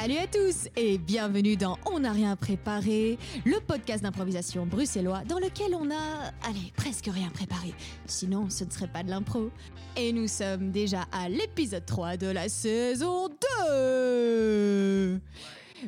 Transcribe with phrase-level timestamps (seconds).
[0.00, 5.38] Salut à tous et bienvenue dans On n'a rien préparé, le podcast d'improvisation bruxellois dans
[5.38, 7.72] lequel on a, allez, presque rien préparé.
[8.04, 9.50] Sinon, ce ne serait pas de l'impro.
[9.96, 13.28] Et nous sommes déjà à l'épisode 3 de la saison
[13.68, 15.20] 2.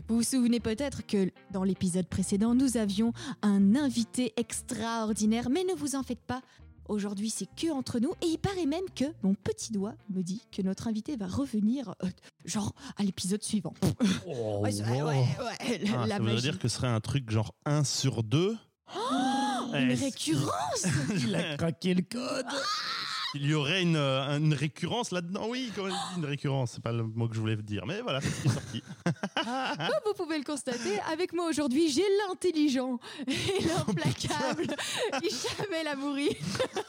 [0.07, 5.75] Vous vous souvenez peut-être que dans l'épisode précédent, nous avions un invité extraordinaire, mais ne
[5.75, 6.43] vous en faites pas.
[6.89, 10.43] Aujourd'hui, c'est que entre nous, et il paraît même que mon petit doigt me dit
[10.53, 12.09] que notre invité va revenir, euh,
[12.45, 13.75] genre à l'épisode suivant.
[13.83, 13.89] Oh,
[14.63, 17.31] Ouais, ouais, ouais, ouais, la, Ah, la ça veut dire que ce serait un truc
[17.31, 18.57] genre 1 sur 2
[19.75, 20.87] Une Est-ce récurrence.
[21.27, 22.47] Il a craqué le code.
[23.35, 25.81] Il y aurait une, euh, une récurrence là-dedans Oui, dit
[26.17, 28.49] une récurrence C'est pas le mot que je voulais dire, mais voilà, c'est ce qui
[28.49, 28.83] est sorti.
[29.05, 34.67] Comme vous pouvez le constater, avec moi aujourd'hui, j'ai l'intelligent et l'implacable
[35.23, 36.37] Hicham El Amouri.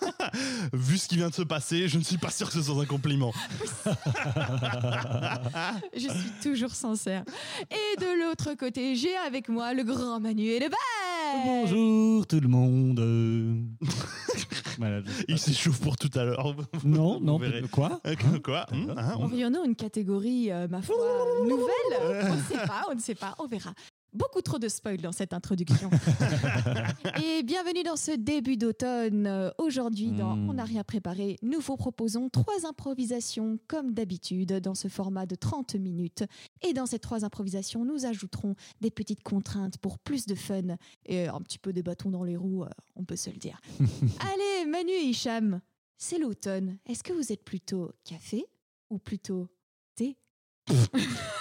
[0.73, 2.81] Vu ce qui vient de se passer, je ne suis pas sûr que ce soit
[2.81, 3.33] un compliment.
[5.93, 7.23] Je suis toujours sincère.
[7.71, 11.06] Et de l'autre côté, j'ai avec moi le grand Manuel Lebel.
[11.35, 12.99] Bonjour tout le monde.
[14.79, 16.53] Euh, Il s'échauffe pour tout à l'heure.
[16.83, 17.63] Non, non, Vous verrez.
[17.67, 20.95] quoi Euh, Quoi Hum, hein, on- Aurions-nous une catégorie, euh, ma foi,
[21.47, 23.71] nouvelle On ne sait pas, on ne sait pas, on verra.
[24.13, 25.89] Beaucoup trop de spoil dans cette introduction.
[27.23, 29.27] Et bienvenue dans ce début d'automne.
[29.27, 30.49] Euh, Aujourd'hui, dans Mm.
[30.49, 35.35] On n'a rien préparé, nous vous proposons trois improvisations comme d'habitude dans ce format de
[35.35, 36.23] 30 minutes.
[36.61, 41.27] Et dans ces trois improvisations, nous ajouterons des petites contraintes pour plus de fun et
[41.27, 43.59] un petit peu des bâtons dans les roues, euh, on peut se le dire.
[43.79, 45.61] Allez, Manu et Hicham,
[45.97, 46.77] c'est l'automne.
[46.85, 48.45] Est-ce que vous êtes plutôt café
[48.89, 49.47] ou plutôt
[49.95, 50.17] thé?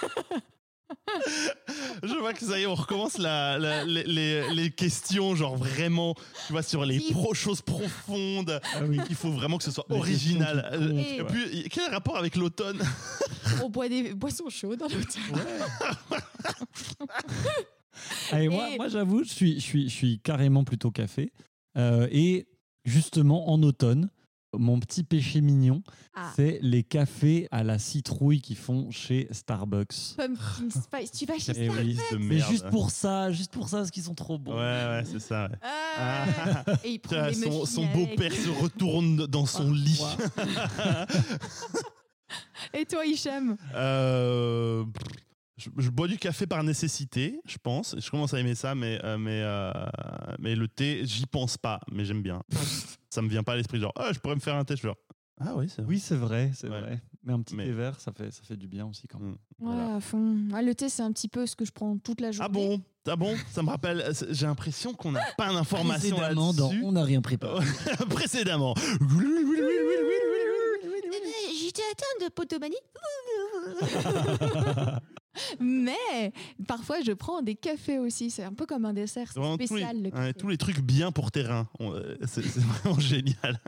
[2.03, 5.55] Je vois que ça y est, on recommence la, la- les, les- les questions, genre
[5.57, 8.59] vraiment, tu vois, sur les pro choses profondes.
[8.75, 8.99] Ah oui.
[9.09, 10.69] Il faut vraiment que ce soit Les original.
[10.97, 11.27] Et ouais.
[11.27, 12.79] puis, quel rapport avec l'automne?
[13.63, 15.41] On boit des boissons chaudes dans l'automne.
[18.31, 21.31] Allez, moi, moi j'avoue, je suis, je, suis, je suis carrément plutôt café.
[21.77, 22.47] Euh, et
[22.85, 24.09] justement, en automne,
[24.53, 25.83] mon petit péché mignon,
[26.15, 26.31] Ah.
[26.35, 30.15] c'est les cafés à la citrouille qu'ils font chez Starbucks.
[30.15, 31.11] Pumpkin spice.
[31.11, 31.97] Tu vas chez Starbucks oui.
[32.19, 34.53] Mais juste pour ça, juste pour ça, parce qu'ils sont trop bons.
[34.53, 35.49] Ouais, ouais, c'est ça.
[35.49, 35.57] ouais.
[35.63, 36.63] Ah.
[36.83, 40.01] Et il prend Tiens, des son beau-père se retourne dans son lit.
[42.73, 43.55] Et toi, Hicham?
[43.75, 44.46] Euh,
[45.57, 47.95] je, je bois du café par nécessité, je pense.
[47.99, 49.71] Je commence à aimer ça, mais, euh, mais, euh,
[50.39, 52.43] mais le thé, j'y pense pas, mais j'aime bien.
[53.09, 54.73] ça me vient pas à l'esprit, genre, ah, je pourrais me faire un thé.
[54.75, 54.97] Je suis genre,
[55.39, 55.89] ah oui, c'est vrai.
[55.93, 56.79] Oui, c'est vrai, c'est Ouais.
[56.81, 57.01] vrai.
[57.23, 59.31] Mais un petit Mais- thé vert, ça fait, ça fait du bien aussi quand même.
[59.59, 59.95] Mm, Ouais, voilà.
[59.95, 60.37] à fond.
[60.53, 62.47] Ah, le thé, c'est un petit peu ce que je prends toute la journée.
[62.49, 62.81] Ah bon?
[63.09, 63.35] Ah bon?
[63.51, 66.81] Ça me rappelle, euh, j'ai l'impression qu'on n'a pas d'informations là-dessus.
[66.83, 67.65] On n'a rien préparé.
[68.09, 68.73] Précédemment.
[71.49, 72.75] Eh, J'étais atteinte de potomanie.
[75.59, 76.33] Mais
[76.67, 78.29] parfois, je prends des cafés aussi.
[78.29, 79.33] C'est un peu comme un dessert.
[79.33, 81.67] Tous les, spécial, ouais, tous les trucs bien pour terrain.
[81.81, 83.59] Euh, C'est c'est vraiment génial.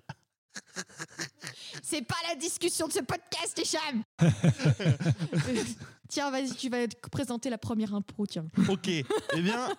[1.84, 4.04] C'est pas la discussion de ce podcast, Hicham
[6.10, 8.48] Tiens, vas-y, tu vas te présenter la première impro, tiens.
[8.68, 9.06] Ok, eh
[9.42, 9.70] bien,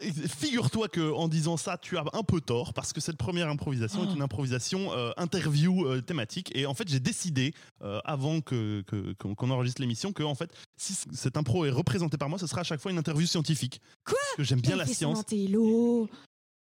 [0.00, 4.08] figure-toi que en disant ça, tu as un peu tort parce que cette première improvisation
[4.08, 7.52] est une improvisation euh, interview euh, thématique et en fait j'ai décidé
[7.82, 8.82] euh, avant que
[9.18, 12.62] qu'on enregistre l'émission que en fait si cette impro est représentée par moi, ce sera
[12.62, 13.80] à chaque fois une interview scientifique.
[14.04, 14.16] Quoi?
[14.20, 15.18] Parce que j'aime bien la science.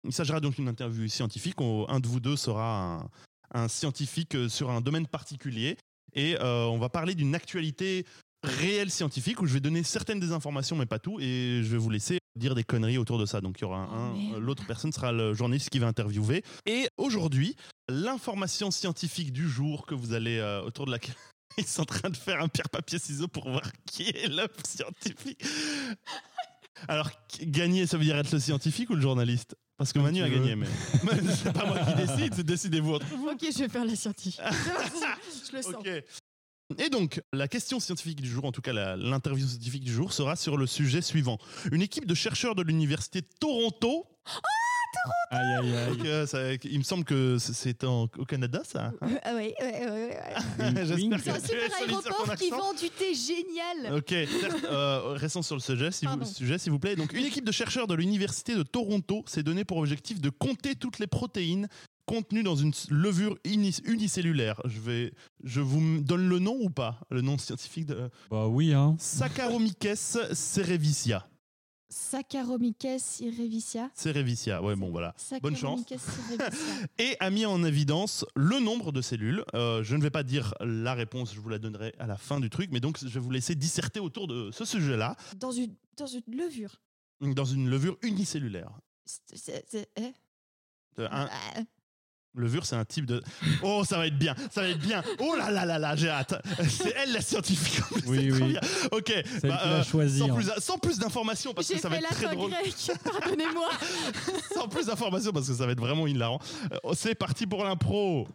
[0.04, 1.60] Il s'agira donc d'une interview scientifique.
[1.60, 3.00] On- un de vous deux sera
[3.52, 5.76] un, un scientifique sur un domaine particulier.
[6.14, 8.06] Et on va parler d'une actualité
[8.42, 11.18] réelle scientifique où je vais donner certaines des informations, mais pas tout.
[11.20, 13.40] Et je vais vous laisser dire des conneries autour de ça.
[13.40, 14.12] Donc il y aura Oh, un.
[14.14, 14.42] merde.
[14.42, 16.42] L'autre personne sera le journaliste qui va interviewer.
[16.66, 17.56] Et aujourd'hui,
[17.88, 21.14] l'information scientifique du jour que vous allez euh, autour de laquelle.
[21.58, 24.46] Ils sont en train de faire un pierre papier ciseaux pour voir qui est le
[24.66, 25.42] scientifique.
[26.88, 27.10] Alors,
[27.40, 29.56] gagner, ça veut dire être le scientifique ou le journaliste?
[29.78, 30.34] Parce que Comme Manu a veux.
[30.34, 30.66] gagné, mais,
[31.04, 33.28] mais c'est pas moi qui décide, c'est décidez-vous entre vous.
[33.28, 34.40] Ok, je vais faire la scientifique.
[35.50, 35.74] je le sens.
[35.74, 35.88] Ok.
[36.78, 40.34] Et donc, la question scientifique du jour, en tout cas l'interview scientifique du jour, sera
[40.36, 41.38] sur le sujet suivant.
[41.70, 44.04] Une équipe de chercheurs de l'université de Toronto,
[45.30, 45.96] Aïe, aïe, aïe.
[45.96, 48.92] donc, euh, ça- il me semble que c'est- au Canada, ça.
[49.22, 50.18] Ah ouais, ouais, ouais.
[50.86, 53.94] J'espère C'est un super aéroport qui vend du thé génial.
[53.98, 56.32] Ok, euh, restons sur le sujet, s'il vous, Pardon.
[56.32, 56.96] sujet, s'il vous plaît.
[56.96, 60.74] Donc, une équipe de chercheurs de l'université de Toronto s'est donné pour objectif de compter
[60.74, 61.68] toutes les protéines
[62.06, 64.60] contenues dans une levure uni- unicellulaire.
[64.64, 65.12] Je vais,
[65.44, 68.96] je vous donne le nom ou pas Le nom scientifique de Bah oui, hein.
[68.98, 71.26] Saccharomyces cerevisiae.
[71.88, 73.90] Saccharomyces cerevisiae.
[73.94, 75.14] Cerevisia, ouais, bon voilà.
[75.40, 75.82] Bonne chance.
[76.98, 79.44] Et a mis en évidence le nombre de cellules.
[79.54, 82.40] Euh, je ne vais pas dire la réponse, je vous la donnerai à la fin
[82.40, 85.74] du truc, mais donc je vais vous laisser disserter autour de ce sujet-là, dans, une,
[85.96, 86.80] dans une levure.
[87.20, 88.70] dans une levure unicellulaire.
[89.04, 90.12] C'est- c'est- c'est- hein?
[90.98, 91.60] Euh, un- Ah,
[92.40, 93.22] levure, c'est un type de.
[93.62, 95.02] Oh, ça va être bien, ça va être bien.
[95.18, 96.34] Oh là là là là, j'ai hâte.
[96.68, 97.82] C'est elle la scientifique.
[98.06, 98.52] Oui, oui.
[98.52, 98.60] bien.
[98.92, 99.12] Ok.
[99.42, 100.18] Bah, qui euh, l'a choisi.
[100.18, 100.34] sans hein.
[100.34, 102.50] plus, sans plus d'informations parce que ça va être très drôle.
[102.50, 102.74] grec,
[103.04, 103.68] pardonnez-moi.
[104.54, 106.38] Sans plus d'informations parce que ça va être vraiment hilarant.
[106.72, 108.26] Euh, C'est parti pour l'impro.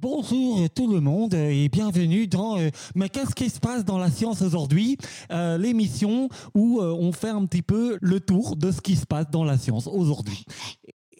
[0.00, 4.12] Bonjour tout le monde et bienvenue dans euh, Mais qu'est-ce qui se passe dans la
[4.12, 4.96] science aujourd'hui?
[5.32, 9.06] Euh, L'émission où euh, on fait un petit peu le tour de ce qui se
[9.06, 10.44] passe dans la science aujourd'hui.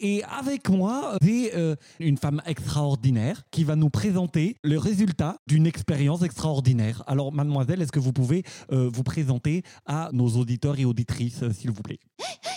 [0.01, 5.67] Et avec moi, j'ai euh, une femme extraordinaire qui va nous présenter le résultat d'une
[5.67, 7.03] expérience extraordinaire.
[7.05, 11.51] Alors, mademoiselle, est-ce que vous pouvez euh, vous présenter à nos auditeurs et auditrices, euh,
[11.51, 11.99] s'il vous plaît?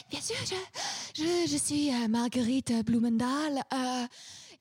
[0.08, 3.62] Bien sûr, je, je, je suis Marguerite Blumendahl.
[3.74, 4.06] Euh,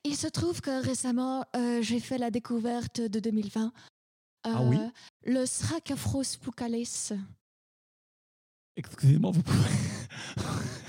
[0.03, 1.45] il se trouve que récemment,
[1.81, 3.71] j'ai fait la découverte de 2020.
[4.43, 4.77] Ah oui?
[5.23, 7.11] Le Sracaphros pucalis.
[8.75, 9.69] Excusez-moi, vous pouvez...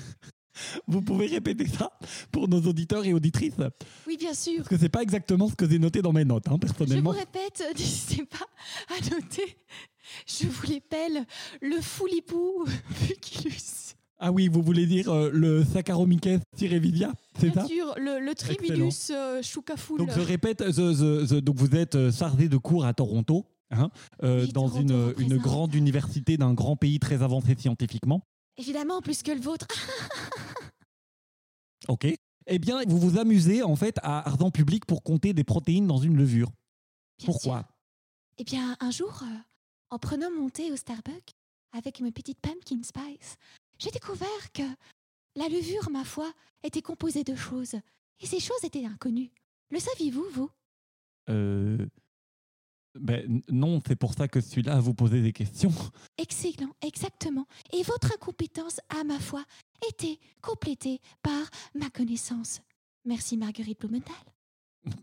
[0.87, 1.91] vous pouvez répéter ça
[2.31, 3.55] pour nos auditeurs et auditrices
[4.07, 4.59] Oui, bien sûr.
[4.59, 6.75] Parce que c'est pas exactement ce que j'ai noté dans mes notes, hein, Je vous
[6.75, 7.11] personnellement.
[7.11, 8.47] répète, n'hésitez pas
[8.95, 9.57] à noter.
[10.27, 11.25] Je vous l'appelle
[11.61, 12.65] le Foulipou
[13.07, 13.95] puculus.
[14.25, 17.11] Ah oui, vous voulez dire euh, le Saccharomyces cerevisiae,
[17.41, 19.99] c'est Bien ça sûr, le, le Tribulus euh, choucafoul.
[19.99, 23.47] Donc je répète, je- je- je- donc vous êtes euh, chargé de cours à Toronto,
[23.73, 23.91] hein,
[24.23, 28.23] euh, Oui, dans Toronto une, grande université d'un grand pays très avancé scientifiquement.
[28.59, 29.67] Évidemment, plus que le vôtre.
[31.88, 32.06] Ok.
[32.46, 35.99] Eh bien, vous vous amusez en fait à ardent public pour compter des protéines dans
[35.99, 36.50] une levure.
[37.19, 37.69] Bien Pourquoi sûr.
[38.38, 39.37] Eh bien, un jour, euh,
[39.90, 41.32] en prenant mon thé au Starbucks
[41.73, 43.37] avec ma petite pumpkin spice,
[43.79, 44.62] j'ai découvert que
[45.37, 46.32] la levure, ma foi,
[46.62, 47.76] était composée de choses.
[48.20, 49.31] Et ces choses étaient inconnues.
[49.70, 50.50] Le saviez-vous, vous?
[51.29, 51.87] Euh,
[52.99, 55.73] ben, non, c'est pour ça que je suis là à vous poser des questions.
[56.19, 57.47] Excellent, exactement.
[57.73, 59.44] Et votre incompétence, à ma foi,
[59.89, 61.43] était complétée par
[61.75, 62.61] ma connaissance.
[63.05, 64.15] Merci Marguerite Blumenthal.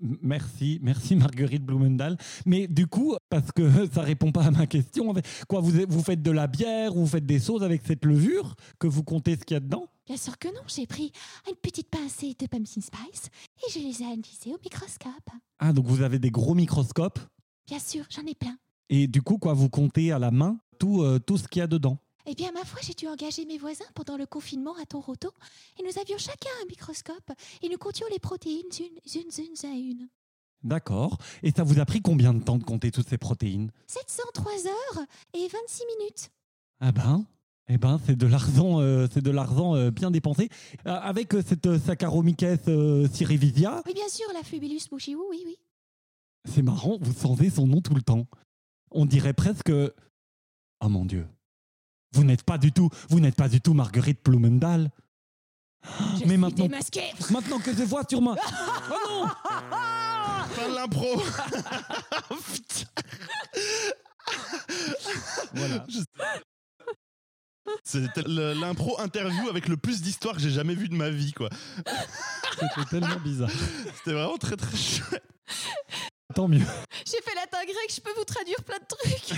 [0.02, 2.18] Merci, merci Marguerite Blumendahl.
[2.46, 5.14] Mais du coup, parce que ça répond pas à ma question,
[5.48, 8.56] quoi, vous, vous faites de la bière ou vous faites des sauces avec cette levure
[8.78, 9.88] que vous comptez ce qu'il y a dedans?
[10.06, 11.12] Bien sûr que non, j'ai pris
[11.48, 15.30] une petite pincée de pumpkin spice et je les ai analysées au microscope.
[15.60, 17.20] Ah, donc vous avez des gros microscopes?
[17.70, 18.58] Bien sûr, j'en ai plein.
[18.90, 21.64] et du coup, quoi, vous comptez à la main tout, euh, tout ce qu'il y
[21.64, 22.00] a dedans?
[22.26, 25.30] Eh bien, ma foi, j'ai dû engager mes voisins pendant le confinement à Toronto
[25.80, 27.32] et nous avions chacun un microscope
[27.62, 30.08] et nous comptions les protéines une, une, une à une.
[30.64, 31.18] D'accord.
[31.44, 33.72] Et ça vous a pris combien de temps de compter toutes ces protéines?
[33.88, 35.06] 703 heures
[35.36, 36.30] et 26 minutes.
[36.82, 37.26] Ah ben,
[37.68, 40.50] eh ben, c'est de l'argent, euh, c'est de l'argent euh, bien dépensé.
[40.88, 42.66] Euh, avec cette Saccharomyces
[43.14, 45.58] cerevisiae, Oui, bien sûr, la Flubilus bushiou, oui, oui.
[46.46, 48.28] C'est marrant, vous sentez son nom tout le temps.
[48.92, 49.72] On dirait presque.
[50.82, 51.28] Oh mon Dieu.
[52.14, 54.90] Vous n'êtes pas du tout, vous n'êtes pas du tout Marguerite Blumendahl.
[55.84, 55.90] Je
[56.22, 57.12] Mais suis maintenant- démasquée.
[57.30, 58.36] Maintenant que je vois sur ma.
[58.92, 59.28] Oh non
[60.50, 61.06] Fin de l'impro.
[65.54, 65.86] Voilà.
[67.84, 71.50] C'était l'impro interview avec le plus d'histoire que j'ai jamais vu de ma vie, quoi.
[72.60, 73.50] C'était tellement bizarre.
[73.98, 75.24] C'était vraiment très très chouette.
[76.40, 76.60] Tant mieux.
[77.06, 79.38] J'ai fait latin grec, je peux vous traduire plein de trucs.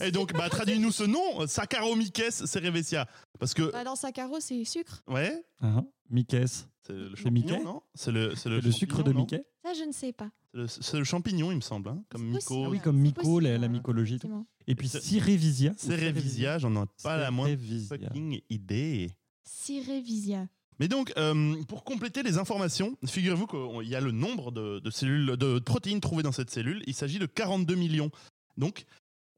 [0.00, 3.06] Et donc, bah, traduis-nous ce nom, Saccharomyces cerevisia.
[3.38, 5.02] Parce que, bah, dans Saccaro, c'est sucre.
[5.06, 6.46] ouais, Hein Mickey.
[6.46, 9.92] c'est le champignon, non C'est le, c'est le, Le sucre de Mickey Ça, je ne
[9.92, 10.30] sais pas.
[10.66, 12.64] C'est le, champignon, il me semble, hein, comme myco.
[12.64, 14.18] Ah oui, C'est comme myco, la, mycologie.
[14.20, 14.46] tout.
[14.66, 15.74] Et puis C'est- Cerevisia.
[15.76, 17.98] Cerevisia, j'en ai pas la moindre Cerevisia.
[17.98, 19.10] fucking idée.
[19.44, 20.48] Cirevisia.
[20.80, 24.90] Mais donc, euh, pour compléter les informations, figurez-vous qu'il y a le nombre de, de
[24.90, 26.82] cellules, de protéines trouvées dans cette cellule.
[26.86, 28.10] Il s'agit de 42 millions.
[28.56, 28.84] Donc,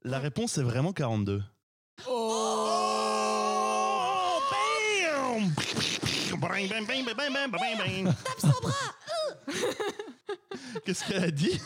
[0.03, 1.43] la réponse est vraiment 42.
[2.07, 2.73] Oh
[6.31, 8.13] Bam Bang, bang, bang, bang, bang, bang, bang, bang.
[10.85, 11.59] Qu'est-ce qu'elle a dit?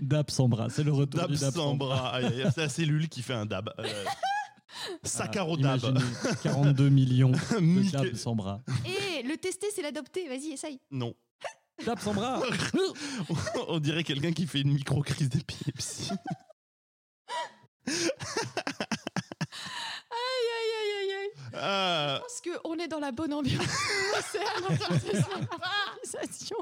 [0.00, 2.14] Dab sans bras, c'est le retour Dab du dab sans bras.
[2.14, 3.72] Aïe, C'est la cellule qui fait un dab.
[3.78, 4.04] Euh,
[5.02, 5.80] Saccharodab.
[5.80, 6.00] Imaginez
[6.42, 8.62] 42 millions de sans bras.
[8.86, 10.28] Et le tester, c'est l'adopter.
[10.28, 10.80] Vas-y, essaye.
[10.90, 11.14] Non.
[11.84, 12.40] Dab sans bras
[13.68, 16.10] On dirait quelqu'un qui fait une micro-crise d'épilepsie.
[20.10, 21.30] Aïe, aïe, aïe, aïe, aïe.
[21.54, 23.64] Ah, Je pense qu'on est dans la bonne ambiance.
[24.30, 26.56] c'est à l'improvisation.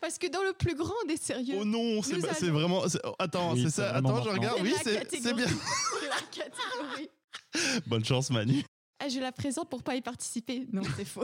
[0.00, 2.82] Parce que dans le plus grand des sérieux, oh non, c'est vraiment.
[3.18, 3.92] Attends, Oui, c'est ça.
[3.92, 4.58] vraiment Attends, je regarde.
[4.62, 4.92] Oui, c'est
[5.34, 5.46] bien.
[5.48, 7.10] c'est la catégorie.
[7.86, 8.64] Bonne chance, Manu.
[9.00, 10.66] Ah, je la présente pour pas y participer.
[10.72, 11.22] Non, c'est faux.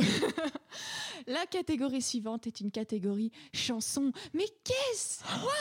[1.26, 4.12] la catégorie suivante est une catégorie chanson.
[4.32, 5.24] Mais qu'est-ce?
[5.24, 5.52] Quoi?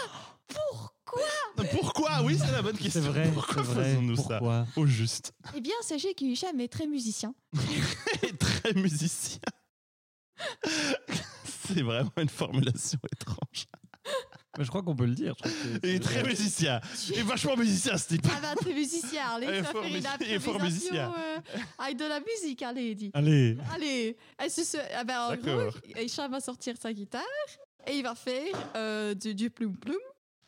[0.47, 1.65] Pourquoi?
[1.71, 2.21] Pourquoi?
[2.23, 3.01] Oui, c'est la bonne C'est question.
[3.01, 3.83] vrai, c'est Pourquoi vrai.
[3.85, 4.21] faisons-nous ça?
[4.37, 4.67] Pourquoi?
[4.75, 5.33] Au juste.
[5.55, 7.33] Eh bien, sachez qu'Hicham est très musicien.
[8.39, 9.39] Très musicien.
[11.65, 13.65] C'est vraiment une formulation étrange.
[14.57, 15.33] Mais Je crois qu'on peut le dire.
[15.37, 16.79] je crois que c'est- Il est très musicien.
[17.09, 18.25] Il est vachement musicien, ce type.
[18.29, 19.23] Ah bah, très musicien.
[19.35, 21.13] Allez, Il est ça fort fait une mus- il est fort improvisation musicien.
[21.17, 23.11] euh, avec de la musique, allez, dit.
[23.13, 24.15] Allez, Allez,
[24.49, 25.71] se se- ah ben, en gros.
[25.99, 27.23] Hicham va sortir sa guitare
[27.87, 29.97] et il va faire euh, du, du ploum ploum.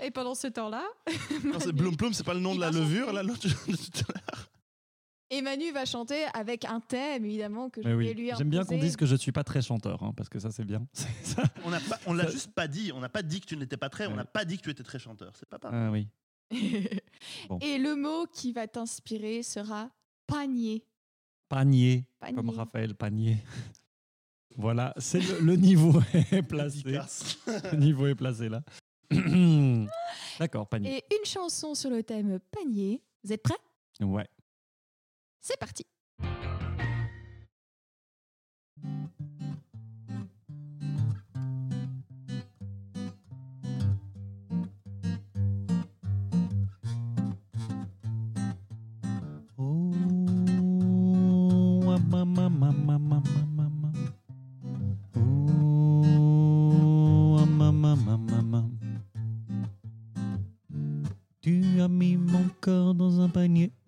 [0.04, 0.84] Et pendant ce temps-là,
[1.46, 3.76] Non, c'est Blum Plum, c'est pas le nom Il de la levure, là, l'autre de
[3.76, 4.50] tout à l'heure.
[5.38, 8.14] Et Manu va chanter avec un thème, évidemment, que je vais oui.
[8.14, 8.88] lui J'aime bien qu'on imposer.
[8.88, 10.86] dise que je suis pas très chanteur, hein, parce que ça c'est bien.
[11.24, 11.44] Ça.
[11.64, 12.92] On n'a pas- on l'a Ça- juste pas dit.
[12.94, 14.08] On n'a pas dit que tu n'étais pas très.
[14.08, 15.32] On n'a pas dit que tu étais très chanteur.
[15.36, 15.80] C'est pas pareil.
[15.80, 16.08] Ah oui.
[17.50, 17.58] Bon.
[17.60, 19.90] Et le mot qui va t'inspirer sera
[20.28, 20.84] panier.
[21.50, 22.36] Panier, Panier.
[22.36, 23.38] comme Raphaël Panier.
[24.58, 26.02] Voilà, c'est le, le niveau
[26.32, 26.82] est placé.
[26.86, 28.62] Le niveau est placé là.
[30.40, 30.98] D'accord, panier.
[31.10, 33.02] Et une chanson sur le thème panier.
[33.24, 33.58] Vous êtes prêts?
[34.02, 34.28] Ouais.
[35.48, 35.86] C'est parti.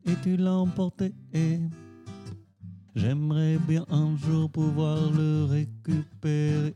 [0.08, 1.14] Et tu l'as emporté.
[2.96, 6.76] J'aimerais bien un jour pouvoir le récupérer.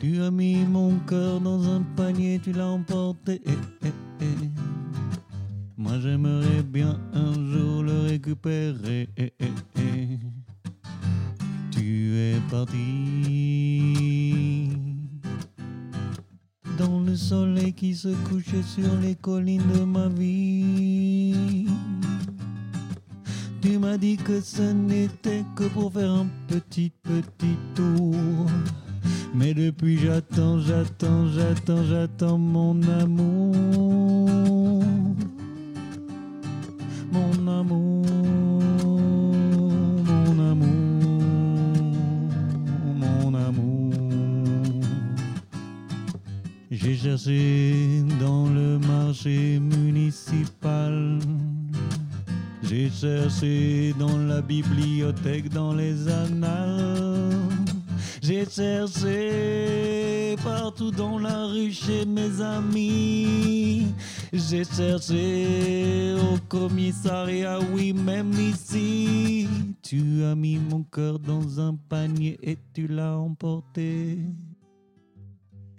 [0.00, 3.42] Tu as mis mon cœur dans un panier, tu l'as emporté.
[5.76, 9.08] Moi j'aimerais bien un jour le récupérer.
[11.72, 13.97] Tu es parti
[16.78, 21.66] dans le soleil qui se couchait sur les collines de ma vie.
[23.60, 28.14] Tu m'as dit que ce n'était que pour faire un petit petit tour.
[29.34, 34.84] Mais depuis j'attends, j'attends, j'attends, j'attends mon amour.
[37.12, 37.87] Mon amour,
[46.70, 51.18] J'ai cherché dans le marché municipal.
[52.62, 57.32] J'ai cherché dans la bibliothèque, dans les annales.
[58.20, 63.86] J'ai cherché partout dans la rue chez mes amis.
[64.30, 69.48] J'ai cherché au commissariat, oui, même ici.
[69.82, 74.18] Tu as mis mon cœur dans un panier et tu l'as emporté.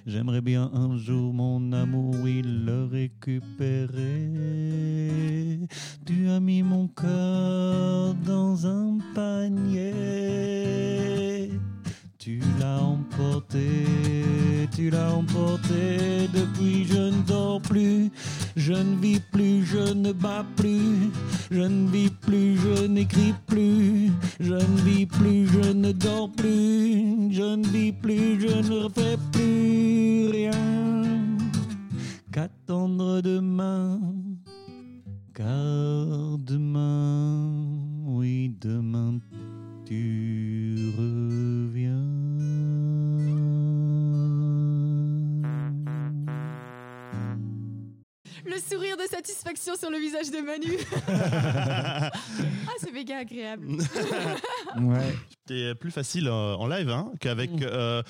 [0.05, 4.29] J'aimerais bien un jour, mon amour, oui, le récupérer.
[6.05, 9.91] Tu as mis mon cœur dans un panier.
[12.17, 13.85] Tu l'as emporté,
[14.75, 16.27] tu l'as emporté.
[16.33, 18.11] Depuis, je ne dors plus,
[18.55, 21.11] je ne vis plus, je ne bats plus.
[21.51, 23.78] Je ne vis plus, je n'écris plus.
[24.39, 27.31] Je ne vis plus, je ne dors plus.
[27.31, 30.51] Je ne vis plus, je ne refais plus rien.
[32.31, 33.99] Qu'attendre demain?
[35.33, 37.51] Car demain,
[38.05, 39.19] oui, demain,
[39.85, 40.18] tu
[49.03, 50.77] de satisfaction sur le visage de Manu.
[51.07, 52.11] ah,
[52.79, 53.67] c'est méga agréable.
[54.79, 55.15] Ouais.
[55.47, 57.59] C'était plus facile euh, en live hein, qu'avec Mm.
[57.63, 58.03] euh,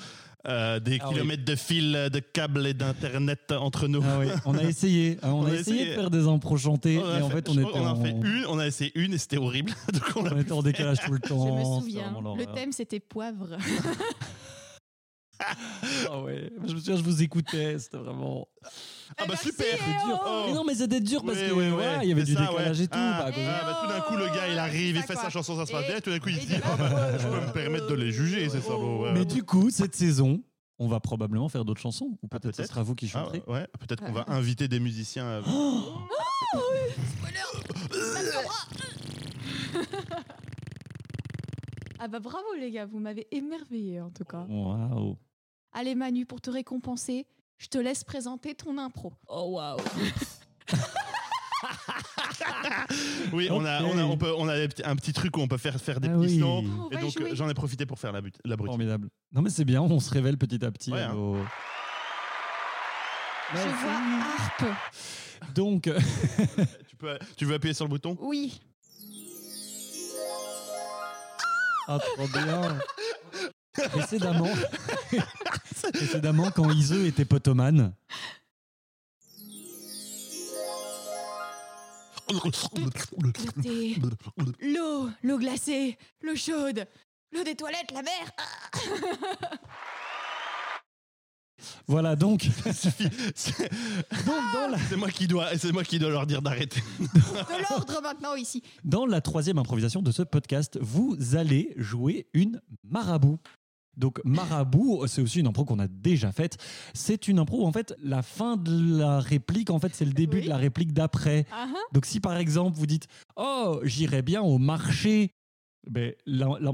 [0.46, 1.14] euh, des Ah oui.
[1.14, 4.02] kilomètres de fils, de câbles et d'internet entre nous.
[4.06, 5.18] Ah oui, on a essayé.
[5.22, 7.48] hein, on, a, essayé, de faire des impros chantés, On a mais en fait- fait,
[7.48, 9.72] on je était, en a fait en, une, on a essayé une et c'était horrible.
[9.92, 11.56] Donc on l'a on était en décalage tout le Je temps.
[11.56, 12.14] me c'était souviens.
[12.38, 13.56] Le thème, c'était poivre.
[16.10, 16.50] Ah ouais.
[16.66, 18.46] Je me souviens, je vous écoutais, c'était vraiment.
[19.16, 20.42] Ah bah merci, super eh oh Oh.
[20.46, 21.70] Mais non, mais c'était dur parce Ouais, que ouais, ouais.
[21.70, 22.84] voilà, il y avait du ça, décalage ouais.
[22.84, 22.98] et tout.
[22.98, 25.02] Ah, bah, à cause de- ah, bah, tout d'un coup, le gars, il arrive, il
[25.02, 26.54] fait sa chanson, ça se passe bien, et tout d'un coup, il et se dit
[26.62, 28.70] Ah bah, euh, je peux me permettre de les juger, c'est ça.
[28.74, 29.12] bon, ouais.
[29.12, 30.42] Mais du coup, cette saison,
[30.78, 32.18] on va probablement faire d'autres chansons.
[32.22, 33.42] Ou Ah, peut-être ce sera vous qui Ah, chanterez.
[33.46, 35.24] ouais, peut-être qu'on va inviter des musiciens.
[35.24, 35.42] euh,
[41.98, 44.46] Ah bah bravo les gars, vous m'avez émerveillé en tout cas.
[44.48, 45.18] Waouh.
[45.72, 47.26] Allez Manu, pour te récompenser,
[47.58, 49.12] je te laisse présenter ton impro.
[49.28, 49.78] Oh waouh.
[53.32, 55.58] Oui, on a, on a, on peut, on a un petit truc où on peut
[55.58, 56.42] faire faire des Ah oui.
[56.42, 58.70] On Et donc j'en ai profité pour faire la, but, la brute.
[58.70, 59.08] Formidable.
[59.32, 60.90] Non mais c'est bien, on se révèle petit à petit.
[60.90, 61.14] Ouais, hein.
[63.52, 64.64] Je vois harpe.
[65.54, 65.82] Donc,
[66.88, 68.16] Tu, peux, tu veux appuyer sur le bouton?
[68.20, 68.60] Oui.
[71.88, 72.78] ah, trop bien.
[73.90, 74.48] Précédemment,
[75.92, 77.92] précédemment, quand Iseux était potomane,
[84.60, 86.86] l'eau, l'eau glacée, l'eau chaude,
[87.32, 88.30] l'eau des toilettes, la mer.
[91.86, 93.08] Voilà donc, Ça suffit.
[93.34, 93.70] C'est
[94.24, 96.82] donc dans, la, c'est moi qui dois, c'est moi qui dois leur dire d'arrêter.
[97.00, 98.62] De l'ordre maintenant ici.
[98.84, 103.38] dans la troisième improvisation de ce podcast, vous allez jouer une marabout.
[103.96, 106.56] Donc marabout, c'est aussi une impro qu'on a déjà faite.
[106.94, 110.12] C'est une impro où en fait la fin de la réplique, en fait c'est le
[110.12, 110.44] début Oui.
[110.44, 111.46] de la réplique d'après.
[111.52, 111.78] Ah, ah.
[111.92, 115.32] Donc si par exemple vous dites Oh, j'irai bien au marché,
[115.90, 116.72] ben, la, la-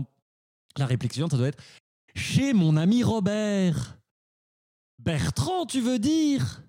[0.78, 1.62] la réplique suivante, ça doit être
[2.14, 3.98] Chez mon ami Robert.
[4.98, 6.62] Bertrand, tu veux dire?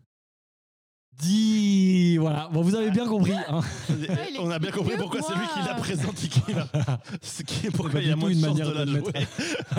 [1.19, 2.17] Dis.
[2.17, 3.33] Voilà, bon, vous avez bien compris.
[3.33, 3.61] hein.
[3.89, 6.67] est On a bien compris pourquoi que c'est lui qui l'a présente qui va.
[7.21, 8.85] C'est qui- pourquoi Pas il y a du moins tout de une manière de la
[8.85, 9.11] de le jouer.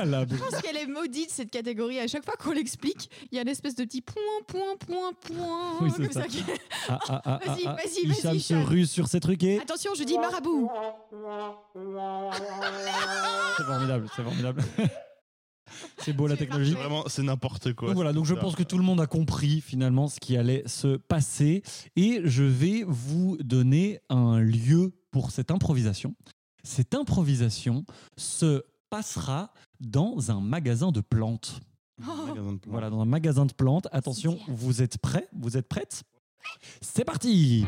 [0.05, 0.21] la.
[0.29, 2.01] Je pense qu'elle est maudite cette catégorie.
[2.01, 5.13] À chaque fois qu'on l'explique, il y a une espèce de petit point, point, point,
[5.21, 5.77] point.
[5.81, 6.23] Oui, c'est comme ça.
[6.23, 6.45] ça qui-
[6.89, 7.73] Ah, ah, ah, Vas-y, ah, ah.
[7.77, 8.65] vas-y, Hicham vas-y, se Hicham.
[8.65, 9.61] ruse sur ses trucs et.
[9.61, 10.69] Attention, je dis marabout.
[13.57, 14.63] C'est formidable, c'est formidable.
[15.99, 16.73] c'est beau la technologie.
[16.73, 17.89] Vraiment, c'est n'importe quoi.
[17.89, 20.63] Donc voilà, donc je pense que tout le monde a compris finalement ce qui allait
[20.67, 21.63] se passer
[21.97, 26.15] et je vais vous donner un lieu pour cette improvisation.
[26.63, 27.85] Cette improvisation
[28.17, 31.61] se passera dans un magasin de plantes.
[32.01, 32.63] Oh, Magasin de plantes.
[32.67, 33.89] Voilà, dans un magasin de plantes.
[33.93, 35.29] Attention, vous êtes prêts?
[35.33, 36.03] Vous êtes prêtes?
[36.81, 37.67] C'est parti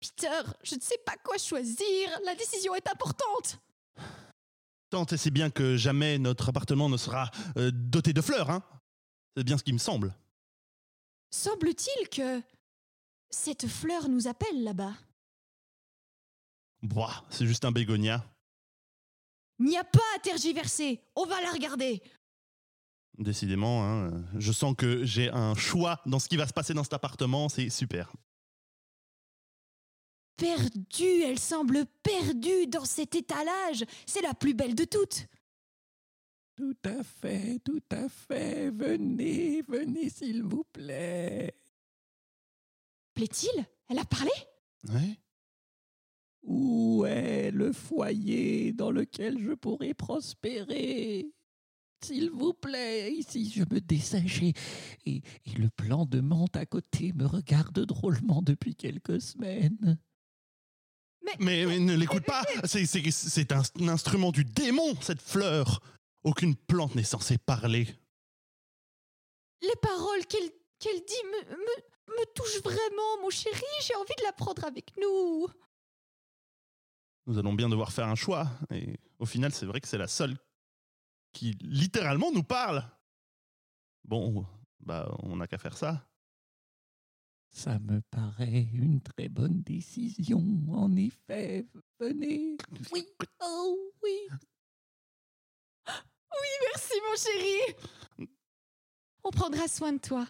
[0.00, 2.08] Peter, je ne sais pas quoi choisir.
[2.24, 3.58] La décision est importante.
[4.90, 8.62] Tant et si bien que jamais notre appartement ne sera euh, doté de fleurs, hein
[9.36, 10.14] C'est bien ce qui me semble.
[11.30, 12.42] Semble-t-il que
[13.30, 14.94] cette fleur nous appelle là-bas.
[16.82, 18.24] Boah, c'est juste un bégonia.
[19.60, 21.00] N'y a pas à tergiverser.
[21.14, 22.02] On va la regarder.
[23.18, 26.82] Décidément, hein, je sens que j'ai un choix dans ce qui va se passer dans
[26.82, 28.10] cet appartement, c'est super.
[30.40, 33.84] Perdue, elle semble perdue dans cet étalage.
[34.06, 35.26] C'est la plus belle de toutes.
[36.56, 38.70] Tout à fait, tout à fait.
[38.70, 41.54] Venez, venez s'il vous plaît.
[43.12, 43.66] Plaît-il?
[43.88, 44.30] Elle a parlé?
[44.88, 45.18] Ouais.
[46.42, 51.34] Où est le foyer dans lequel je pourrais prospérer?
[52.02, 54.54] S'il vous plaît, ici je me dessèche et,
[55.04, 59.98] et, et le plan de menthe à côté me regarde drôlement depuis quelques semaines.
[61.38, 65.80] Mais, mais ne l'écoute pas C'est- un, un instrument du démon, cette fleur
[66.22, 67.88] Aucune plante n'est censée parler.
[69.62, 73.62] Les paroles qu'elle qu'elle dit me, me, me touchent vraiment, mon chéri.
[73.82, 75.46] J'ai envie de la prendre avec nous.
[77.26, 78.48] Nous allons bien devoir faire un choix.
[78.70, 80.36] Et au final, c'est vrai que c'est la seule
[81.32, 82.84] qui littéralement nous parle.
[84.04, 84.44] Bon,
[84.80, 86.06] bah, on n'a qu'à faire ça.
[87.52, 91.66] Ça me paraît une très bonne décision, en effet.
[91.98, 92.56] Venez.
[92.92, 93.06] Oui,
[93.42, 94.28] oh oui.
[95.86, 98.28] Oui, merci, mon chéri.
[99.24, 100.26] On prendra soin de toi.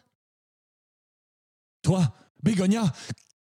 [1.83, 2.83] Toi, Bégonia,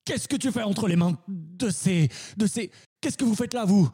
[0.04, 2.08] qu'est-ce que tu fais entre les mains de ces...
[2.36, 2.70] de ces...
[3.00, 3.90] Qu'est-ce que vous faites là, vous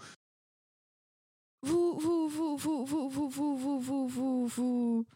[1.63, 5.07] Vous, vous, vous, vous, vous, vous, vous, vous, vous, vous, vous.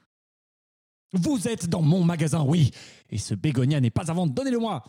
[1.13, 2.71] Vous êtes dans mon magasin, oui.
[3.11, 4.33] Et ce bégonia n'est pas à vendre.
[4.33, 4.83] Donnez-le-moi.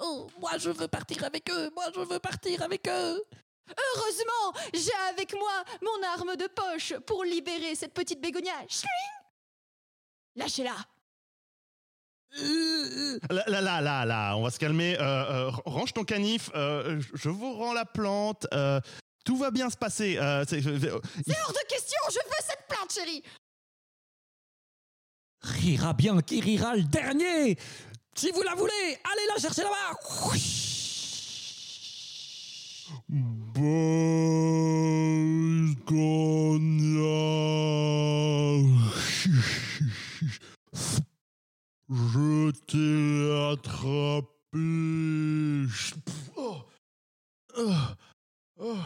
[0.00, 1.70] Oh, moi je veux partir avec eux.
[1.74, 3.22] Moi je veux partir avec eux.
[3.68, 8.52] Heureusement, j'ai avec moi mon arme de poche pour libérer cette petite bégonia.
[8.68, 8.88] Schling
[10.36, 10.76] Lâchez-la.
[13.30, 14.96] Là, là, là, là, là, on va se calmer.
[14.98, 16.50] Euh, euh, range ton canif.
[16.54, 18.46] euh, je- vous rends la plante.
[18.52, 18.80] euh,
[19.24, 20.18] tout va bien se passer.
[20.18, 20.72] euh, C'est hors
[21.52, 23.22] de question, je veux cette plante, chérie.
[25.46, 27.56] Rira bien qui rira le dernier.
[28.14, 29.96] Si vous la voulez, allez la chercher là-bas.
[41.88, 44.26] Je t'ai attrapé.
[46.36, 46.56] Oh.
[47.56, 47.72] Oh.
[48.58, 48.76] Oh.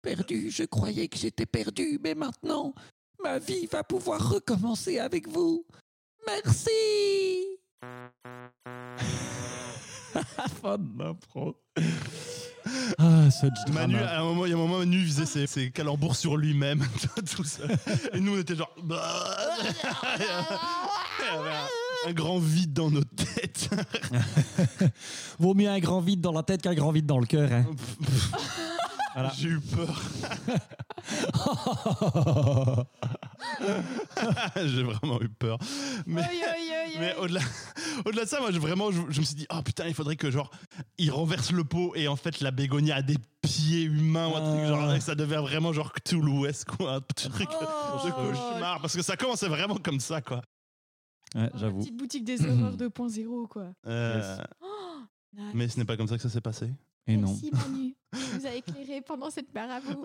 [0.00, 2.74] Perdu, je croyais que j'étais perdu, mais maintenant,
[3.22, 5.64] ma vie va pouvoir recommencer avec vous.
[6.26, 6.70] Merci.
[10.62, 11.56] Fin de l'impro.
[12.98, 14.10] Ah, ce Manu, drama.
[14.10, 16.84] à un moment, il y a un moment, Manu faisait ses, ses calembours sur lui-même,
[17.36, 17.70] tout seul.
[18.12, 18.70] Et nous, on était genre.
[18.82, 19.02] bah.
[21.22, 23.68] Un, un grand vide dans nos têtes.
[25.38, 27.52] Vaut mieux un grand vide dans la tête qu'un grand vide dans le cœur.
[27.52, 27.64] hein.
[29.14, 29.32] Voilà.
[29.36, 30.00] J'ai eu peur.
[34.56, 35.58] J'ai vraiment eu peur.
[36.06, 36.22] Mais.
[37.18, 37.40] Au-delà,
[38.04, 40.16] au-delà de ça, moi, je, vraiment, je, je me suis dit, oh putain, il faudrait
[40.16, 40.50] que genre,
[40.98, 44.40] il renverse le pot et en fait, la bégonia a des pieds humains ou un
[44.40, 44.66] truc Ah.
[44.68, 48.06] genre, et ça devient vraiment genre Cthulhu-esque, quoi, un truc Oh.
[48.06, 50.42] de cauchemar, parce que ça commençait vraiment comme ça, quoi.
[51.34, 51.78] Ouais, La J'avoue.
[51.80, 53.72] petite boutique des horreurs 2.0, quoi.
[53.86, 54.66] Euh, Oh,
[55.36, 55.50] nice.
[55.54, 56.70] Mais ce n'est pas comme ça que ça s'est passé.
[57.06, 57.28] Et non.
[57.28, 57.94] Merci Manu,
[58.30, 60.04] tu nous a éclairé pendant cette marabout.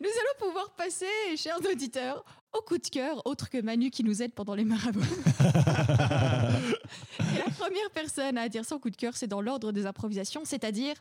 [0.00, 2.24] nous allons pouvoir passer, chers auditeurs,
[2.56, 5.00] au coup de cœur, autre que Manu qui nous aide pendant les marabouts.
[5.40, 10.44] Et la première personne à dire son coup de cœur, c'est dans l'ordre des improvisations,
[10.44, 10.94] c'est-à-dire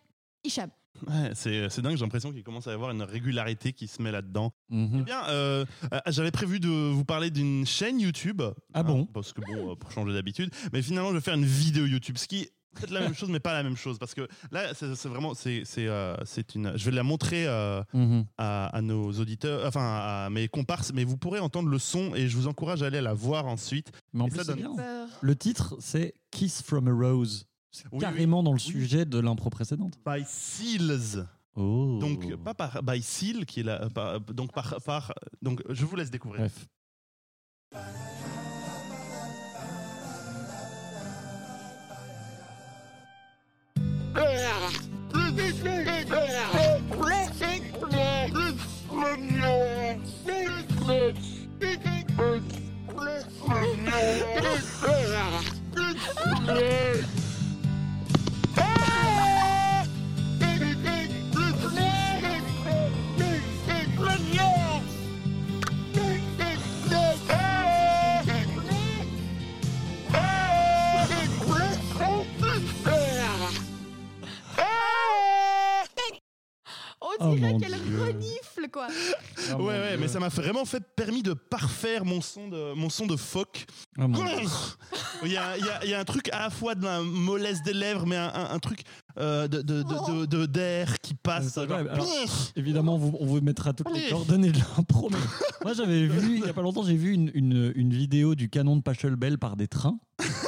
[0.44, 0.70] Hicham.
[1.06, 4.02] Ouais, c'est, c'est dingue, j'ai l'impression qu'il commence à y avoir une régularité qui se
[4.02, 4.52] met là-dedans.
[4.70, 5.00] Mhm.
[5.02, 8.42] Eh bien, euh, euh, j'avais prévu de vous parler d'une chaîne YouTube.
[8.74, 9.06] Ah bon?
[9.06, 10.50] Parce que bon, euh, pour changer d'habitude.
[10.74, 13.40] Mais finalement, je vais faire une vidéo YouTube, ce qui peut-être la même chose, mais
[13.40, 13.98] pas la même chose.
[14.00, 16.74] Parce que là, c'est, c'est vraiment, c'est, c'est, euh, c'est une.
[16.78, 18.26] Je vais la montrer euh, Mhm.
[18.38, 19.82] à, à nos auditeurs, enfin
[20.26, 23.02] à mes comparses, mais vous pourrez entendre le son et je vous encourage à aller
[23.02, 23.92] la voir ensuite.
[24.14, 25.08] Mais en plus, ça c'est donne- bien.
[25.22, 27.46] Le titre, c'est Kiss from a Rose.
[27.72, 29.96] C'est Oui, carrément dans le sujet de l'impro précédente.
[30.06, 31.26] By Seals.
[31.56, 31.98] Oh.
[32.00, 33.90] Donc, pas par by Seal, qui est là.
[33.90, 35.14] par- donc, par, par.
[35.42, 36.42] Donc, je vous laisse découvrir.
[36.42, 36.68] Bref.
[50.90, 50.94] On
[77.20, 78.47] Oh dirait mon Dieu.
[78.72, 78.88] Quoi.
[78.90, 79.98] Oh mon ouais, ouais, Dieu.
[80.00, 83.66] mais ça m'a vraiment fait permis de parfaire mon son de, mon son de phoque.
[83.98, 84.48] Oh mon Dieu.
[85.24, 86.84] Il y, a, il y a- il y a un truc à la fois de
[86.84, 88.82] la mollesse des lèvres, mais un, un- un truc
[89.20, 91.56] euh, de, de- de- de- de- d'air qui passe.
[91.56, 92.08] Genre- vrai, alors-
[92.56, 95.10] Évidemment, on vous, on vous mettra toutes les coordonnées de l'impro.
[95.64, 98.50] Moi, j'avais vu, il y a pas longtemps, j'ai vu une, une, une vidéo du
[98.50, 99.98] canon de Pachelbel par des trains.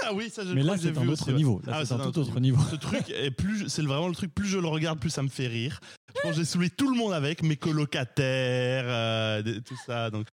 [0.10, 1.38] Ah oui, ça je Mais crois là, que j'ai c'est un vu autre aussi, ouais.
[1.38, 1.62] niveau.
[1.66, 2.62] Là, Ah, c'est un tout autre niveau.
[2.72, 4.34] Ce truc est plus, c'est vraiment le truc.
[4.34, 5.80] Plus je le regarde, plus ça me fait rire.
[6.16, 10.10] Je pense que j'ai saoulé tout le monde avec mes colocataires, euh, des- tout ça.
[10.10, 10.28] Donc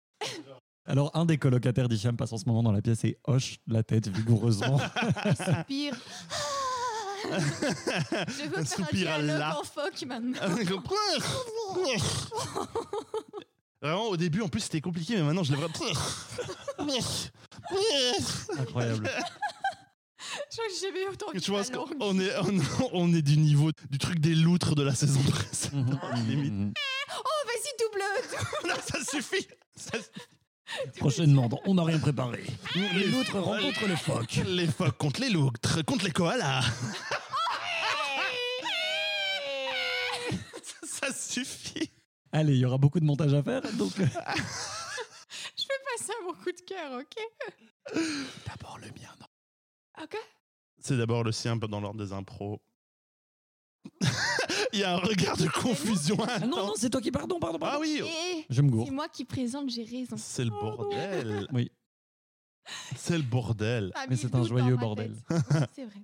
[0.88, 3.83] Alors, un des colocataires d'Hicham passe en ce moment dans la pièce et hoche la
[3.83, 4.79] tête vigoureusement.
[5.45, 5.95] Soupir.
[7.31, 7.39] Ah.
[8.27, 9.59] Je veux Un faire soupir à un dialogue la.
[9.59, 10.39] en phoque maintenant.
[13.81, 15.73] Vraiment, au début, en plus, c'était compliqué, mais maintenant, je l'ai vraiment.
[18.59, 19.09] Incroyable.
[20.51, 21.97] Je crois que j'ai jamais autant la langue.
[21.97, 25.85] qu'on est, on, on est du niveau du truc des loutres de la saison précédente.
[26.15, 26.53] Mhm, limite.
[26.53, 26.73] mhm.
[27.17, 28.03] Oh, vas-y, double.
[28.67, 29.47] Non, ça suffit.
[29.75, 29.97] Ça
[30.97, 32.43] Prochainement, dans On n'a rien préparé.
[32.75, 34.39] Les loutres rencontrent les phoques.
[34.47, 36.63] Les phoques contre les loutres, contre les koalas.
[40.83, 41.91] ça suffit.
[42.31, 43.61] Allez, il y aura beaucoup de montage à faire.
[43.73, 47.15] Donc, euh, Je vais passer à mon coup de cœur, ok?
[48.47, 49.13] D'abord le mien.
[49.19, 49.24] non.
[50.01, 50.17] Ok.
[50.79, 52.62] C'est d'abord le sien dans l'ordre des impros.
[54.73, 56.17] Il y a un regard de confusion.
[56.27, 57.77] Ah non, non, c'est toi qui pardon, pardon, pardon.
[57.77, 58.86] Ah oui, Et Je me gourre.
[58.88, 60.17] c'est moi qui présente, j'ai raison.
[60.17, 61.47] c'est le bordel.
[61.53, 61.71] Oui.
[62.97, 63.91] C'est le bordel.
[63.95, 65.15] Ah, Mais c'est un joyeux bordel.
[65.75, 66.01] C'est vrai.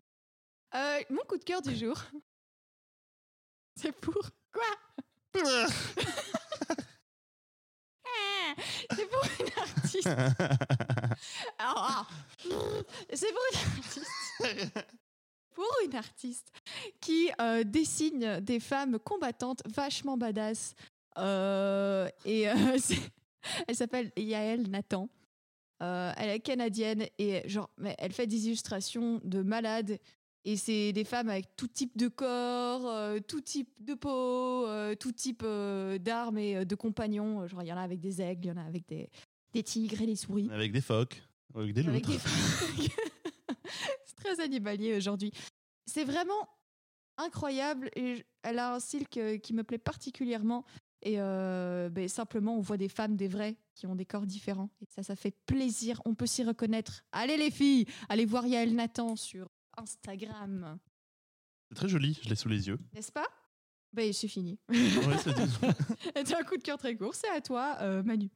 [0.76, 2.00] Euh, mon coup de cœur du jour.
[3.76, 4.14] C'est pour
[4.54, 4.64] quoi?
[5.44, 5.66] Ah,
[8.96, 10.10] C'est pour une artiste.
[11.60, 12.06] Ah.
[13.14, 14.86] C'est pour une artiste.
[15.54, 16.52] Pour une artiste
[17.02, 20.76] qui euh, dessine des femmes combattantes vachement badass.
[21.18, 22.80] Euh, et euh,
[23.68, 25.10] elle s'appelle Yael Nathan.
[25.82, 30.00] Elle est canadienne et genre, mais elle fait des illustrations de malades.
[30.44, 34.96] Et c'est des femmes avec tout type de corps, euh, tout type de peau, euh,
[34.96, 37.46] tout type euh, d'armes et de compagnons.
[37.48, 39.10] Genre, il y en a avec des aigles, il y en a avec des,
[39.54, 40.50] des tigres et des souris.
[40.52, 41.22] Avec des phoques,
[41.54, 42.10] avec des loutres.
[44.06, 45.32] c'est très animalier aujourd'hui.
[45.86, 46.50] C'est vraiment
[47.18, 50.66] incroyable et elle a un style que- qui me plaît particulièrement.
[51.04, 54.70] Et ben, simplement, on voit des femmes, des vraies, qui ont des corps différents.
[54.82, 56.00] Et ça, ça fait plaisir.
[56.06, 57.04] On peut s'y reconnaître.
[57.12, 60.80] Allez les filles, allez voir Yael Nathan sur Instagram.
[61.70, 62.80] C'est très joli, je l'ai sous les yeux.
[62.94, 63.28] N'est-ce pas?
[63.94, 64.58] Ben, c'est fini.
[64.70, 64.78] Ouais,
[65.18, 67.14] c'est un coup de cœur très court.
[67.14, 68.30] C'est à toi, euh, Manu.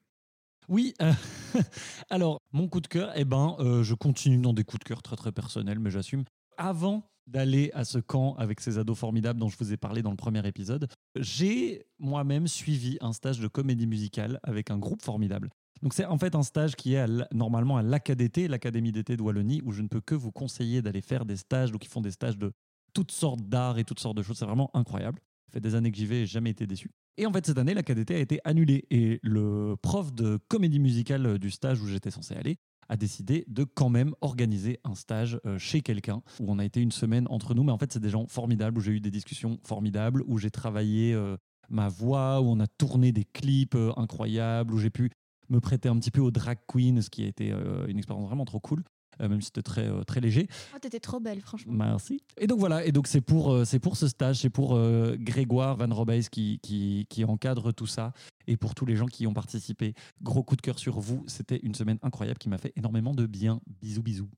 [0.67, 1.13] Oui, euh,
[2.09, 5.01] alors mon coup de cœur, eh ben, euh, je continue dans des coups de cœur
[5.01, 6.23] très très personnels, mais j'assume.
[6.57, 10.11] Avant d'aller à ce camp avec ces ados formidables dont je vous ai parlé dans
[10.11, 15.49] le premier épisode, j'ai moi-même suivi un stage de comédie musicale avec un groupe formidable.
[15.81, 19.61] Donc c'est en fait un stage qui est normalement à l'ACADT, l'Académie d'été de Wallonie,
[19.65, 22.11] où je ne peux que vous conseiller d'aller faire des stages, donc ils font des
[22.11, 22.53] stages de
[22.93, 24.37] toutes sortes d'arts et toutes sortes de choses.
[24.37, 25.19] C'est vraiment incroyable.
[25.47, 26.89] Ça fait des années que j'y vais et jamais été déçu.
[27.17, 28.85] Et en fait, cette année, la KDT a été annulée.
[28.89, 32.57] Et le prof de comédie musicale du stage où j'étais censé aller
[32.89, 36.81] a décidé de quand même organiser un stage euh, chez quelqu'un où on a été
[36.81, 37.63] une semaine entre nous.
[37.63, 40.51] Mais en fait, c'est des gens formidables, où j'ai eu des discussions formidables, où j'ai
[40.51, 41.35] travaillé euh,
[41.69, 45.09] ma voix, où on a tourné des clips euh, incroyables, où j'ai pu
[45.49, 48.25] me prêter un petit peu aux drag queens, ce qui a été euh, une expérience
[48.27, 48.83] vraiment trop cool,
[49.21, 50.47] euh, même si c'était très, euh, très léger.
[50.75, 51.73] Oh, t'étais trop belle, franchement.
[51.73, 52.21] Merci.
[52.37, 55.15] Et donc voilà, et donc c'est pour, euh, c'est pour ce stage, c'est pour euh,
[55.19, 58.11] Grégoire Van Robeys qui, qui, qui encadre tout ça,
[58.47, 59.93] et pour tous les gens qui y ont participé.
[60.21, 63.25] Gros coup de cœur sur vous, c'était une semaine incroyable qui m'a fait énormément de
[63.25, 63.61] bien.
[63.81, 64.29] Bisous, bisous.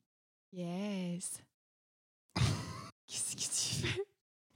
[0.54, 1.44] Yes.
[3.08, 4.02] Qu'est-ce que tu fais?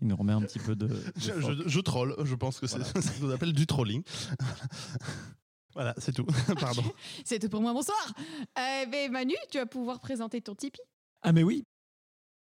[0.02, 0.88] Il nous remet un petit peu de...
[0.88, 3.02] de Je, je- je troll, je pense que c'est Voilà.
[3.02, 4.02] ça qu'on appelle du trolling.
[5.74, 6.26] voilà, c'est tout.
[6.60, 6.84] Pardon.
[7.26, 8.14] C'est tout pour moi, bonsoir.
[8.58, 10.82] Euh, ben, Manu, tu vas pouvoir présenter ton Tipeee.
[11.22, 11.64] Ah mais oui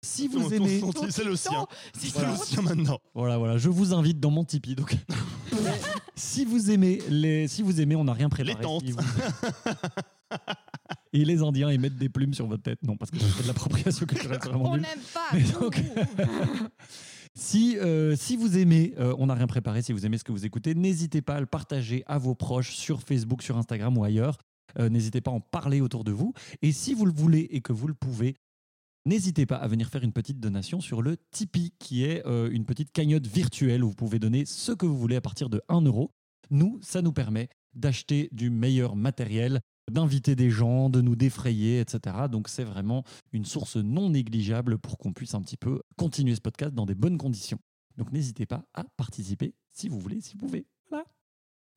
[0.03, 1.67] si vous ton- aimez, ton- c'est le sien.
[1.93, 2.97] C'est le sien maintenant.
[3.13, 4.73] voilà, voilà, je vous invite dans mon Tipeee.
[4.73, 4.95] Donc,
[6.15, 8.55] si vous aimez, les, si vous aimez, on n'a rien préparé.
[8.55, 8.83] Les tentes.
[8.83, 8.99] Si vous-
[11.13, 12.79] Et les Indiens, ils mettent des plumes sur votre tête.
[12.81, 15.27] Non, parce que c'est de l'appropriation culturelle, c'est vraiment On n'aime pas.
[15.33, 15.79] Mais donc-
[17.33, 20.31] Si, euh, si vous aimez, euh, on n'a rien préparé, si vous aimez ce que
[20.31, 24.03] vous écoutez, n'hésitez pas à le partager à vos proches sur Facebook, sur Instagram ou
[24.03, 24.37] ailleurs.
[24.79, 26.33] Euh, n'hésitez pas à en parler autour de vous.
[26.61, 28.35] Et si vous le voulez et que vous le pouvez,
[29.05, 32.91] n'hésitez pas à venir faire une petite donation sur le Tipeee, qui est une petite
[32.91, 36.11] cagnotte virtuelle où vous pouvez donner ce que vous voulez à partir de 1 euro.
[36.49, 42.15] Nous, ça nous permet d'acheter du meilleur matériel, d'inviter des gens, de nous défrayer, etc.
[42.29, 46.41] Donc c'est vraiment une source non négligeable pour qu'on puisse un petit peu continuer ce
[46.41, 47.59] podcast dans des bonnes conditions.
[47.97, 50.65] Donc n'hésitez pas à participer si vous voulez, si vous pouvez.
[50.89, 51.05] Voilà.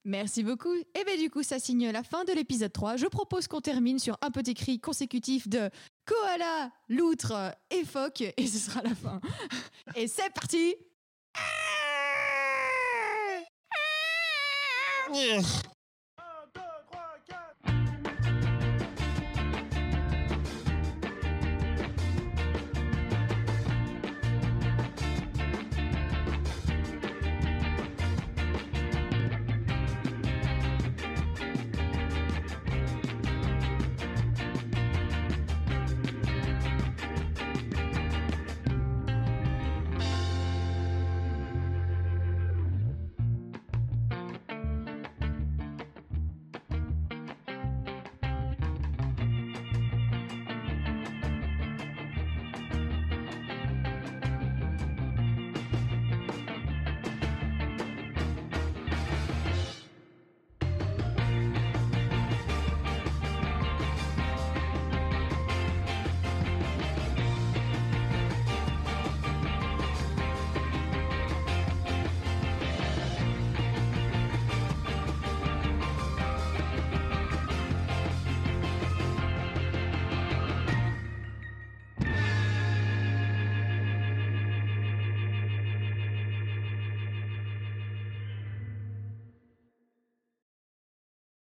[0.05, 0.74] Merci beaucoup.
[0.74, 2.96] Et bien du coup, ça signe la fin de l'épisode 3.
[2.96, 5.70] Je propose qu'on termine sur un petit cri consécutif de
[6.07, 8.22] koala, loutre et phoque.
[8.37, 9.20] Et ce sera la fin.
[9.96, 10.74] Et c'est parti
[15.14, 15.42] Yeah.